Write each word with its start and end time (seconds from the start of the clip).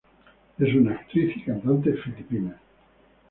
Es 0.57 0.73
una 0.73 0.93
actriz 0.95 1.37
y 1.37 1.41
cantante 1.43 1.93
filipina. 1.93 2.59